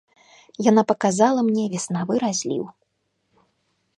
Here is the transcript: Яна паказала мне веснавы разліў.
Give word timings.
Яна 0.67 0.83
паказала 0.91 1.41
мне 1.49 1.63
веснавы 1.75 2.13
разліў. 2.25 2.63